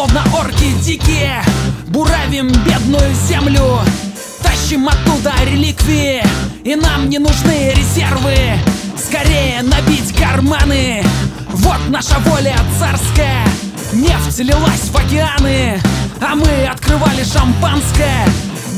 словно 0.00 0.22
орки 0.34 0.72
дикие. 0.82 1.42
Буравим 1.88 2.48
бедную 2.64 3.14
землю. 3.28 3.80
Тащим 4.42 4.88
оттуда 4.88 5.30
реликвии. 5.44 6.22
И 6.64 6.74
нам 6.74 7.10
не 7.10 7.18
нужны 7.18 7.74
резервы. 7.76 8.34
Скорее 8.96 9.60
набить 9.62 10.16
карманы. 10.16 11.04
Вот 11.50 11.80
наша 11.88 12.18
воля 12.20 12.56
царская. 12.78 13.44
Нефть 13.92 14.38
лилась 14.38 14.88
в 14.90 14.96
океаны. 14.96 15.78
А 16.22 16.34
мы 16.34 16.66
открывали 16.66 17.22
шампанское. 17.22 18.26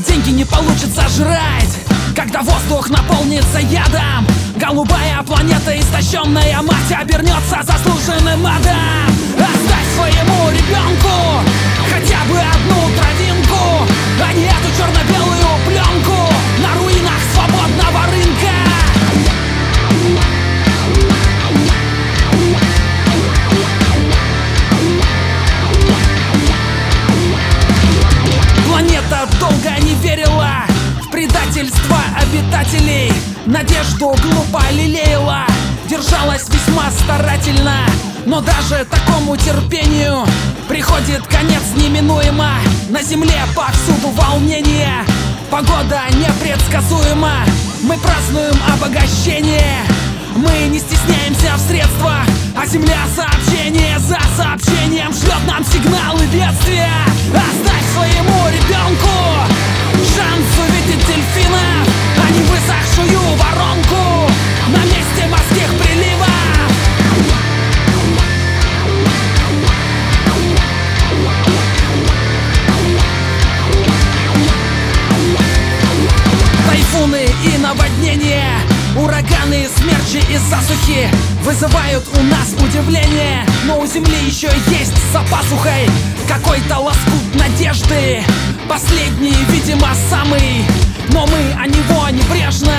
Деньги 0.05 0.31
не 0.31 0.43
получится 0.43 1.07
жрать. 1.07 1.77
Когда 2.15 2.41
воздух 2.41 2.89
наполнится 2.89 3.59
ядом 3.59 4.27
Голубая 4.55 5.23
планета, 5.23 5.79
истощенная 5.79 6.61
мать 6.61 6.91
Обернется 6.95 7.59
заслуженным 7.63 8.45
адом 8.45 8.62
Надежду 33.45 34.15
глупо 34.23 34.61
лелеяла, 34.71 35.45
держалась 35.89 36.47
весьма 36.47 36.89
старательно 36.91 37.85
Но 38.25 38.39
даже 38.39 38.85
такому 38.85 39.35
терпению 39.35 40.25
приходит 40.69 41.27
конец 41.27 41.61
неминуемо. 41.75 42.51
На 42.89 43.01
земле 43.01 43.41
повсюду 43.53 44.09
волнение, 44.11 45.03
погода 45.51 46.03
непредсказуема. 46.11 47.43
Мы 47.81 47.97
празднуем 47.97 48.55
обогащение, 48.73 49.83
мы 50.37 50.69
не 50.69 50.79
стесняемся 50.79 51.55
в 51.57 51.59
средствах 51.67 52.25
А 52.57 52.65
земля 52.65 52.99
сообщение 53.13 53.99
за 53.99 54.19
сообщением 54.37 55.11
шлет 55.11 55.45
нам 55.45 55.65
сигналы 55.65 56.25
бедствия 56.27 57.12
Вызывают 81.53 82.03
у 82.17 82.23
нас 82.23 82.47
удивление. 82.57 83.45
Но 83.65 83.79
у 83.79 83.85
земли 83.85 84.17
еще 84.25 84.49
есть 84.69 84.95
за 85.13 85.19
пасухой 85.29 85.87
Какой-то 86.27 86.79
лоскут 86.79 87.35
надежды. 87.35 88.23
Последний, 88.67 89.37
видимо, 89.49 89.89
самый. 90.09 90.65
Но 91.09 91.27
мы 91.27 91.53
о 91.61 91.67
него 91.67 92.09
небрежно 92.09 92.73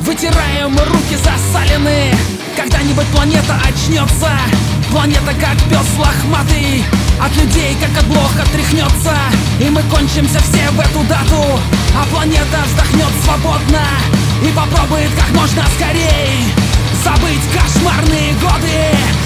Вытираем 0.00 0.76
руки 0.76 1.16
засалены. 1.16 2.12
Когда-нибудь 2.56 3.06
планета 3.06 3.54
очнется 3.62 4.30
Планета 4.90 5.32
как 5.40 5.56
пес 5.70 5.86
лохматый. 5.96 6.84
От 7.24 7.36
людей 7.36 7.76
как 7.80 8.02
от 8.02 8.08
блох 8.08 8.32
отряхнется 8.34 9.14
И 9.60 9.70
мы 9.70 9.80
кончимся 9.82 10.40
все 10.40 10.68
в 10.72 10.80
эту 10.80 11.04
дату. 11.08 11.60
А 11.96 12.04
планета 12.10 12.64
вздохнет 12.66 13.12
свободно 13.22 13.86
И 14.42 14.50
попробует 14.50 15.10
как 15.14 15.30
можно 15.36 15.62
скорей 15.76 16.52
Забыть 17.08 17.40
кошмарные 17.54 18.34
годы 18.34 19.17